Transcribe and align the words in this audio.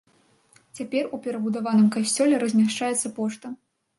Цяпер 0.79 1.03
у 1.17 1.19
перабудаваным 1.25 1.91
касцёле 1.97 2.39
размяшчаецца 2.45 3.07
пошта. 3.19 3.55